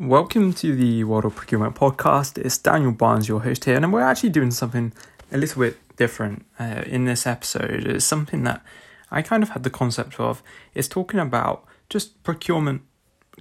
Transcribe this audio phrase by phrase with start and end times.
[0.00, 2.38] Welcome to the World of Procurement podcast.
[2.38, 4.92] It's Daniel Barnes, your host here, and we're actually doing something
[5.32, 7.84] a little bit different uh, in this episode.
[7.84, 8.62] It's something that
[9.10, 10.40] I kind of had the concept of.
[10.72, 12.82] It's talking about just procurement,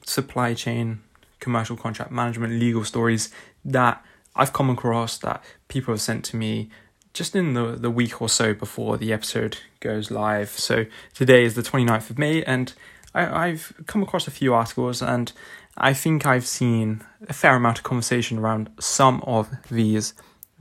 [0.03, 1.03] supply chain,
[1.39, 3.31] commercial contract management, legal stories
[3.63, 4.03] that
[4.35, 6.71] I've come across that people have sent to me
[7.13, 10.49] just in the, the week or so before the episode goes live.
[10.49, 12.73] So today is the 29th of May, and
[13.13, 15.31] I, I've come across a few articles and
[15.77, 20.13] I think I've seen a fair amount of conversation around some of these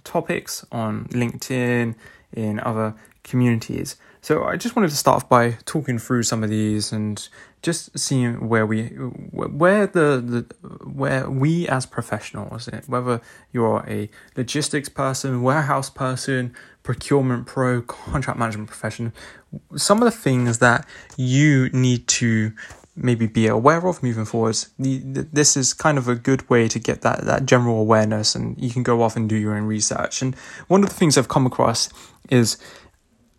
[0.05, 1.95] topics on LinkedIn,
[2.33, 3.97] in other communities.
[4.21, 7.29] So I just wanted to start off by talking through some of these and
[7.63, 10.55] just seeing where we where the, the
[10.85, 13.21] where we as professionals, whether
[13.53, 19.13] you're a logistics person, warehouse person, procurement pro, contract management profession,
[19.77, 22.53] some of the things that you need to
[22.97, 24.71] maybe be aware of moving forwards.
[24.79, 24.99] The,
[25.33, 28.71] this is kind of a good way to get that, that general awareness, and you
[28.71, 30.23] can go off and do your own research.
[30.23, 30.35] And
[30.69, 31.91] one of the things I've come across
[32.31, 32.57] is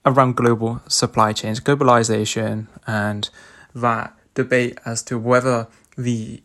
[0.06, 3.30] around global supply chains, globalization, and
[3.74, 6.42] that debate as to whether the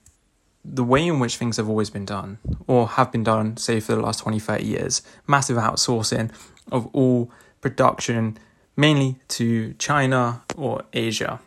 [0.64, 3.97] the way in which things have always been done or have been done, say for
[3.97, 6.31] the last 20, 30 years, massive outsourcing
[6.70, 8.39] of all production,
[8.77, 11.41] mainly to China or Asia.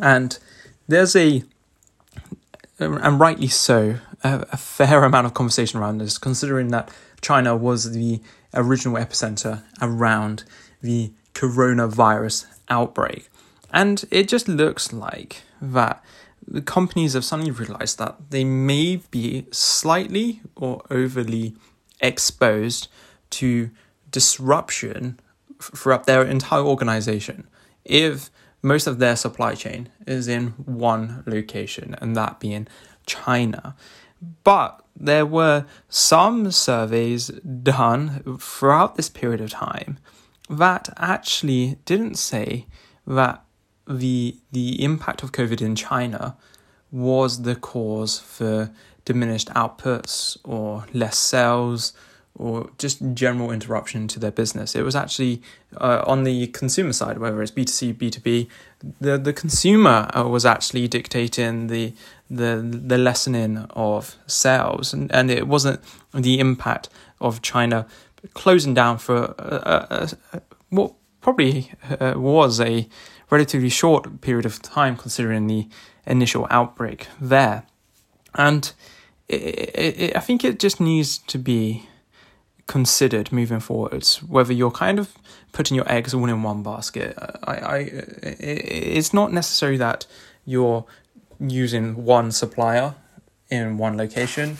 [0.00, 0.36] And
[0.88, 1.42] there's a,
[2.80, 7.56] um, and rightly so, a, a fair amount of conversation around this, considering that China
[7.56, 8.20] was the
[8.54, 10.44] original epicenter around
[10.82, 13.28] the coronavirus outbreak.
[13.72, 16.04] And it just looks like that
[16.46, 21.54] the companies have suddenly realized that they may be slightly or overly
[22.00, 22.88] exposed
[23.30, 23.70] to
[24.10, 25.18] disruption
[25.60, 27.46] throughout their entire organization
[27.84, 28.30] if
[28.62, 32.68] most of their supply chain is in one location, and that being
[33.06, 33.74] China.
[34.44, 39.98] But there were some surveys done throughout this period of time
[40.48, 42.66] that actually didn't say
[43.06, 43.44] that
[43.88, 46.36] the the impact of COVID in China
[46.90, 48.70] was the cause for
[49.04, 51.92] diminished outputs or less sales
[52.34, 54.74] or just general interruption to their business.
[54.74, 55.42] It was actually
[55.76, 58.48] uh, on the consumer side, whether it's B2C, B2B,
[59.00, 61.94] the, the consumer uh, was actually dictating the,
[62.30, 64.92] the, the lessening of sales.
[64.92, 65.80] And, and it wasn't
[66.14, 66.88] the impact
[67.20, 67.86] of China
[68.34, 69.86] closing down for uh,
[70.32, 72.88] uh, what probably uh, was a
[73.30, 75.68] relatively short period of time considering the
[76.06, 77.64] initial outbreak there.
[78.34, 78.72] And
[79.28, 81.88] it, it, it, I think it just needs to be
[82.76, 85.06] considered moving forwards whether you're kind of
[85.52, 87.10] putting your eggs all in one basket
[87.44, 87.78] i i
[89.02, 90.06] it's not necessary that
[90.46, 90.84] you're
[91.38, 91.84] using
[92.16, 92.94] one supplier
[93.50, 94.56] in one location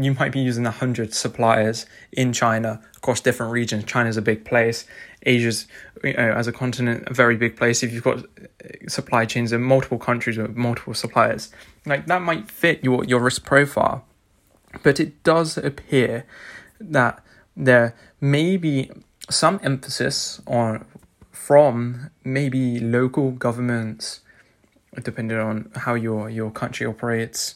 [0.00, 3.84] you might be using a hundred suppliers in China across different regions.
[3.84, 4.86] China's a big place.
[5.26, 5.66] Asia's,
[6.02, 7.82] you know, as a continent, a very big place.
[7.82, 11.52] If you've got uh, supply chains in multiple countries with multiple suppliers,
[11.84, 14.04] like that might fit your your risk profile.
[14.82, 16.24] But it does appear
[16.80, 17.22] that
[17.56, 18.90] there may be
[19.30, 20.84] some emphasis on
[21.32, 24.20] from maybe local governments,
[25.02, 27.54] depending on how your your country operates,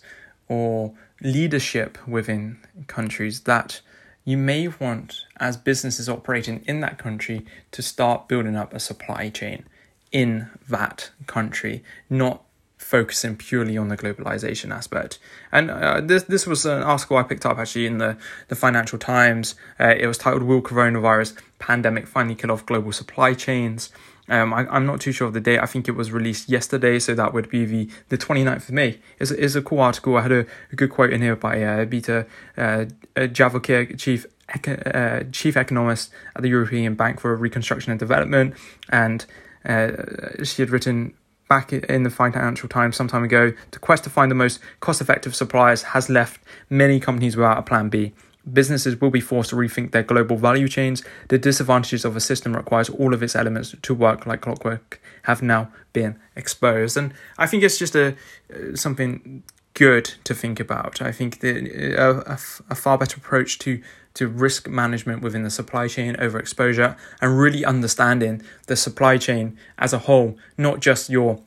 [0.49, 3.81] or leadership within countries that
[4.25, 9.29] you may want as businesses operating in that country to start building up a supply
[9.29, 9.65] chain
[10.13, 12.43] in that country, not
[12.81, 15.19] focusing purely on the globalization aspect.
[15.53, 18.17] And uh, this this was an article I picked up actually in the
[18.49, 19.55] the Financial Times.
[19.79, 23.91] Uh, it was titled "Will Coronavirus Pandemic Finally Kill Off Global Supply Chains?"
[24.29, 25.59] Um, I, am not too sure of the date.
[25.59, 29.01] I think it was released yesterday, so that would be the, the 29th of May.
[29.19, 30.17] It's, it's a cool article.
[30.17, 32.27] I had a, a good quote in here by uh, Beata
[32.57, 32.87] uh,
[33.17, 34.27] Javorcik, chief
[34.67, 38.55] uh, chief economist at the European Bank for Reconstruction and Development,
[38.89, 39.27] and
[39.65, 41.15] uh, she had written
[41.51, 45.01] back in the Financial Times some time ago, the quest to find the most cost
[45.01, 48.13] effective suppliers has left many companies without a plan B.
[48.51, 51.03] Businesses will be forced to rethink their global value chains.
[51.29, 55.03] The disadvantages of a system that requires all of its elements to work like clockwork
[55.25, 56.97] have now been exposed.
[56.97, 58.15] And I think it's just a
[58.55, 59.43] uh, something
[59.75, 61.03] good to think about.
[61.03, 62.39] I think the, a, a,
[62.71, 63.83] a far better approach to
[64.15, 69.93] to risk management within the supply chain, overexposure, and really understanding the supply chain as
[69.93, 71.41] a whole, not just your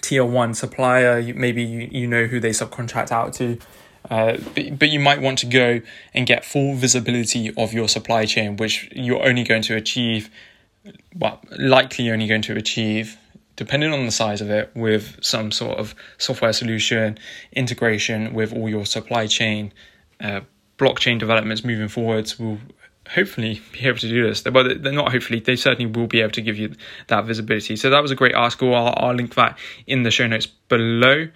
[0.00, 1.20] tier one supplier.
[1.34, 3.58] Maybe you, you know who they subcontract out to.
[4.08, 5.80] Uh, but, but you might want to go
[6.14, 10.30] and get full visibility of your supply chain, which you're only going to achieve,
[11.16, 13.18] well, likely only going to achieve
[13.58, 17.18] depending on the size of it, with some sort of software solution
[17.50, 19.72] integration with all your supply chain,
[20.20, 20.40] uh,
[20.78, 22.58] blockchain developments moving forwards will
[23.08, 24.42] hopefully be able to do this.
[24.42, 26.74] But they're not hopefully, they certainly will be able to give you
[27.08, 27.76] that visibility.
[27.76, 28.74] So that was a great article.
[28.74, 31.28] I'll, I'll link that in the show notes below.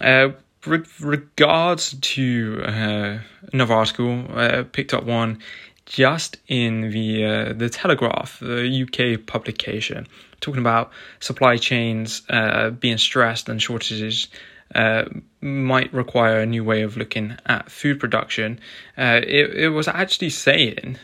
[0.00, 0.30] Uh,
[0.66, 3.18] with regards to uh,
[3.52, 5.38] another article, uh, picked up one
[5.86, 10.06] just in the uh, the Telegraph, the UK publication,
[10.40, 14.28] talking about supply chains uh, being stressed and shortages
[14.74, 15.04] uh,
[15.40, 18.60] might require a new way of looking at food production.
[18.96, 20.96] Uh, it, it was actually saying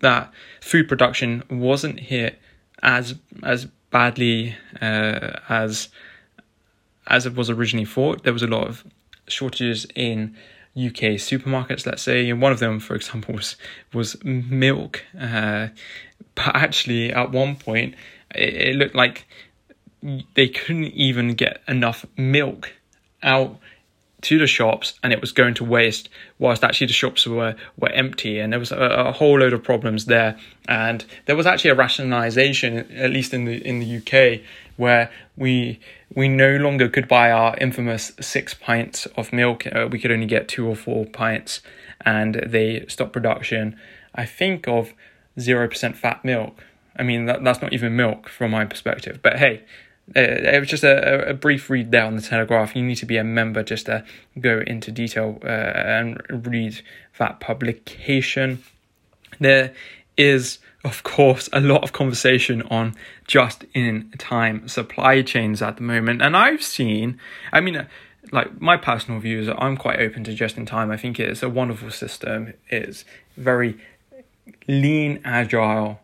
[0.00, 2.38] that food production wasn't hit
[2.82, 5.88] as as badly uh, as
[7.06, 8.24] as it was originally thought.
[8.24, 8.84] There was a lot of
[9.28, 10.36] shortages in
[10.76, 13.56] UK supermarkets, let's say, and one of them, for example, was
[13.92, 15.04] was milk.
[15.18, 15.68] Uh,
[16.34, 17.94] but actually, at one point,
[18.34, 19.26] it, it looked like
[20.34, 22.72] they couldn't even get enough milk
[23.24, 23.58] out
[24.24, 27.90] to the shops and it was going to waste whilst actually the shops were were
[27.90, 28.38] empty.
[28.38, 30.38] And there was a, a, whole load of problems there.
[30.66, 34.40] And there was actually a rationalization at least in the in the UK
[34.76, 35.78] where we
[36.14, 39.66] we no longer could buy our infamous 6 pints of milk.
[39.66, 41.60] Uh, we could only get 2 or 4 pints
[42.00, 43.78] and they stopped production.
[44.14, 44.94] I think of
[45.38, 46.64] 0% fat milk.
[46.96, 49.20] I mean that, that's not even milk from my perspective.
[49.22, 49.64] But hey
[50.14, 52.76] it was just a, a, brief read there on the Telegraph.
[52.76, 54.04] You need to be a member just to
[54.38, 56.82] go into detail uh, and read
[57.18, 58.62] that publication.
[59.40, 59.72] There
[60.16, 62.94] is, of course, a lot of conversation on
[63.26, 66.20] just in time supply chains at the moment.
[66.20, 67.18] And I've seen,
[67.52, 67.86] I mean, uh,
[68.30, 70.90] like my personal views, I'm quite open to just in time.
[70.90, 72.52] I think it's a wonderful system.
[72.68, 73.04] It's
[73.36, 73.78] very
[74.68, 76.00] lean, agile,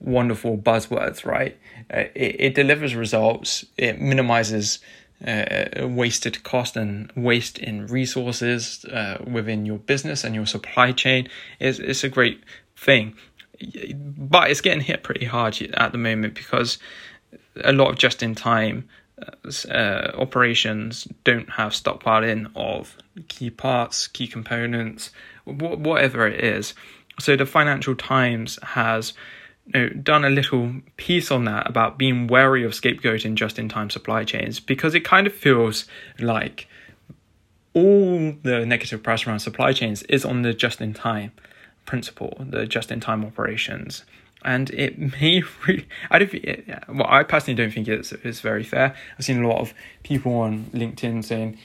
[0.00, 1.56] wonderful buzzwords, right?
[1.92, 4.78] Uh, it, it delivers results, it minimizes
[5.26, 11.28] uh, wasted cost and waste in resources uh, within your business and your supply chain.
[11.60, 12.42] It's, it's a great
[12.76, 13.14] thing.
[13.94, 16.78] But it's getting hit pretty hard at the moment because
[17.62, 18.88] a lot of just in time
[19.70, 22.96] uh, operations don't have stockpiling of
[23.28, 25.10] key parts, key components,
[25.44, 26.74] wh- whatever it is.
[27.20, 29.12] So the Financial Times has
[29.72, 33.90] know, done a little piece on that about being wary of scapegoating just in time
[33.90, 35.86] supply chains because it kind of feels
[36.18, 36.68] like
[37.72, 41.32] all the negative press around supply chains is on the just in time
[41.86, 44.04] principle, the just in time operations.
[44.44, 48.62] And it may, re- I don't think, well, I personally don't think it's, it's very
[48.62, 48.94] fair.
[49.18, 51.58] I've seen a lot of people on LinkedIn saying,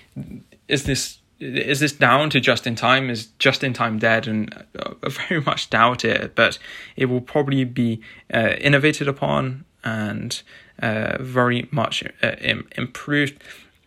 [0.68, 3.10] is this is this down to just in time?
[3.10, 4.28] Is just in time dead?
[4.28, 6.60] And I uh, very much doubt it, but
[6.96, 8.02] it will probably be
[8.34, 10.42] uh, innovated upon and
[10.82, 12.36] uh, very much uh,
[12.78, 13.42] improved.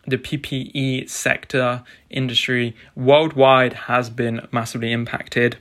[0.05, 5.57] The PPE sector industry worldwide has been massively impacted,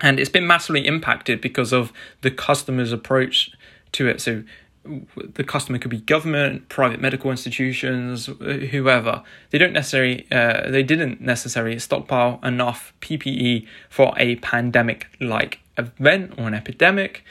[0.00, 1.90] and it's been massively impacted because of
[2.20, 3.50] the customer's approach
[3.92, 4.20] to it.
[4.20, 4.42] So
[4.84, 9.22] the customer could be government, private medical institutions, whoever.
[9.50, 16.48] They don't necessarily, uh, they didn't necessarily stockpile enough PPE for a pandemic-like event or
[16.48, 17.24] an epidemic,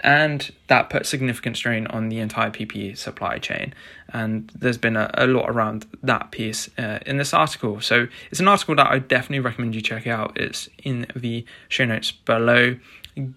[0.00, 3.74] and that put significant strain on the entire PPE supply chain.
[4.12, 7.80] And there's been a, a lot around that piece uh, in this article.
[7.80, 10.38] So it's an article that I definitely recommend you check out.
[10.38, 12.76] It's in the show notes below.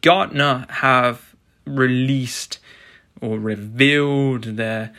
[0.01, 1.35] Gartner have
[1.65, 2.59] released
[3.21, 4.91] or revealed their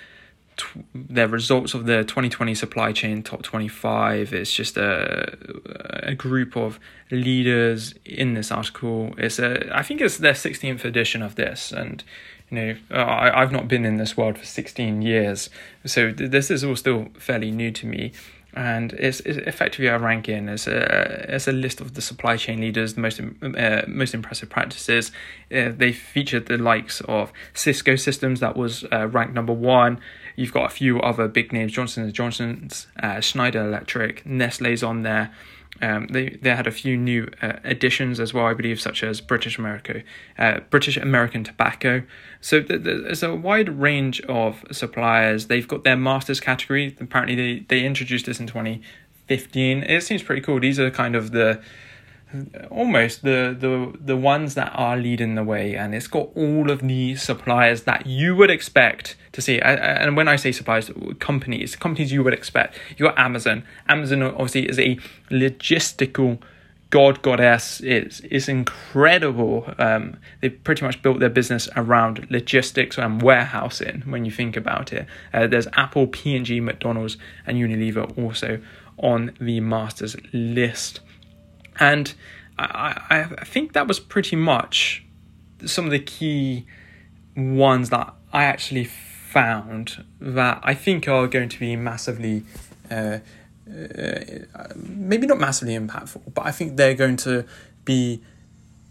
[0.94, 5.36] their results of the 2020 supply chain top 25 it's just a,
[6.02, 6.78] a group of
[7.10, 9.14] leaders in this article.
[9.18, 11.72] It's a i think it's their 16th edition of this.
[11.72, 12.04] And
[12.50, 15.50] you know I, i've not been in this world for 16 years.
[15.84, 18.12] So this is all still fairly new to me
[18.54, 20.48] and it's, it's effectively a ranking.
[20.48, 24.50] as a it's a list of the supply chain leaders, the most uh, most impressive
[24.50, 25.10] practices.
[25.54, 30.00] Uh, they featured the likes of Cisco Systems, that was uh, ranked number one.
[30.36, 35.02] You've got a few other big names: Johnson and Johnson's, uh, Schneider Electric, Nestle's on
[35.02, 35.32] there.
[35.80, 39.20] Um, they they had a few new uh, additions as well, I believe, such as
[39.20, 40.02] British America,
[40.38, 42.02] uh, British American Tobacco.
[42.40, 45.46] So th- th- there's a wide range of suppliers.
[45.46, 46.96] They've got their masters category.
[47.00, 49.82] Apparently, they they introduced this in 2015.
[49.84, 50.60] It seems pretty cool.
[50.60, 51.62] These are kind of the
[52.70, 56.80] almost the the the ones that are leading the way and it's got all of
[56.80, 62.12] the suppliers that you would expect to see and when i say suppliers companies companies
[62.12, 64.96] you would expect you got amazon amazon obviously is a
[65.30, 66.38] logistical
[66.92, 67.80] god goddess.
[67.80, 69.74] It's it's incredible.
[69.78, 74.02] Um, they've pretty much built their business around logistics and warehousing.
[74.02, 78.60] When you think about it, uh, there's Apple, P and G, McDonald's, and Unilever also
[78.98, 81.00] on the masters list,
[81.78, 82.14] and
[82.58, 85.04] I, I think that was pretty much
[85.64, 86.66] some of the key
[87.36, 92.44] ones that I actually found that I think are going to be massively.
[92.90, 93.18] Uh,
[93.70, 94.18] uh,
[94.74, 97.46] maybe not massively impactful, but I think they're going to
[97.84, 98.20] be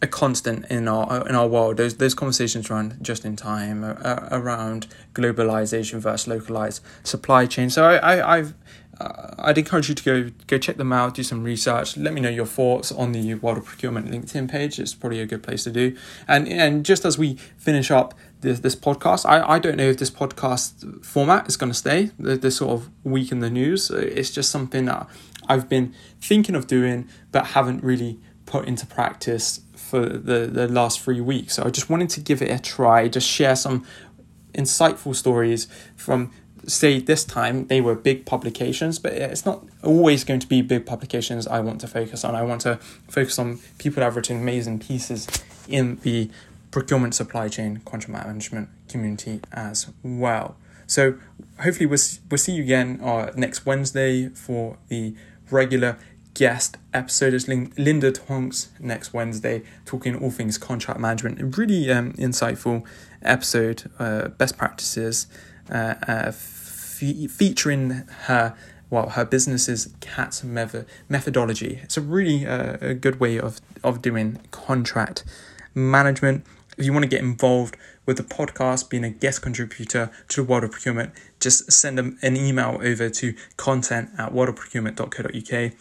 [0.01, 1.77] a constant in our in our world.
[1.77, 7.69] Those those conversations around just in time, uh, around globalization versus localized supply chain.
[7.69, 8.53] So I, I I've uh,
[9.01, 11.97] Uh, I'd encourage you to go go check them out, do some research.
[11.97, 14.79] Let me know your thoughts on the World Procurement LinkedIn page.
[14.79, 15.95] It's probably a good place to do.
[16.27, 19.97] And and just as we finish up this, this podcast, I, I don't know if
[19.97, 22.11] this podcast format is going to stay.
[22.19, 23.89] This sort of week in the news.
[23.89, 25.07] It's just something that
[25.47, 30.99] I've been thinking of doing, but haven't really put into practice for the the last
[31.01, 31.55] three weeks.
[31.55, 33.07] So I just wanted to give it a try.
[33.07, 33.83] Just share some
[34.53, 36.31] insightful stories from
[36.67, 40.85] say this time they were big publications, but it's not always going to be big
[40.85, 42.35] publications I want to focus on.
[42.35, 42.75] I want to
[43.07, 45.27] focus on people that have written amazing pieces
[45.67, 46.29] in the
[46.71, 50.55] procurement supply chain contract management community as well.
[50.87, 51.15] So
[51.61, 51.99] hopefully we'll,
[52.29, 55.15] we'll see you again uh, next Wednesday for the
[55.49, 55.97] regular
[56.33, 57.33] guest episode.
[57.33, 61.41] It's Linda Tonks next Wednesday talking all things contract management.
[61.41, 62.85] A really um, insightful
[63.21, 65.27] episode, uh, best practices
[66.31, 68.55] fe- featuring her
[68.89, 71.79] well her business's CAT methodology.
[71.83, 75.23] It's a really uh, a good way of of doing contract
[75.73, 76.45] management.
[76.77, 80.47] If you want to get involved with the podcast, being a guest contributor to the
[80.47, 85.73] world of procurement, just send them an email over to content at worldofprocurement.co.uk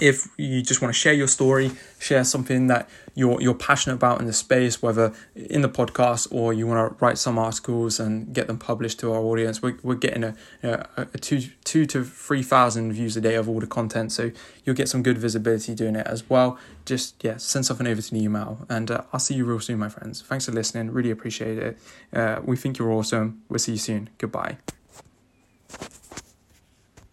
[0.00, 4.20] if you just want to share your story, share something that you're you're passionate about
[4.20, 8.34] in the space, whether in the podcast or you want to write some articles and
[8.34, 12.04] get them published to our audience, we're, we're getting a, a, a two two to
[12.04, 14.30] three thousand views a day of all the content, so
[14.64, 16.58] you'll get some good visibility doing it as well.
[16.84, 19.78] Just yeah, send something over to the email, and uh, I'll see you real soon,
[19.78, 20.22] my friends.
[20.22, 20.90] Thanks for listening.
[20.92, 21.78] Really appreciate it.
[22.12, 23.42] Uh, we think you're awesome.
[23.48, 24.10] We'll see you soon.
[24.18, 24.58] Goodbye.